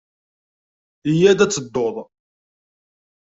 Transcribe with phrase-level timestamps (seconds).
[1.11, 1.95] Yya-d ad tedduḍ.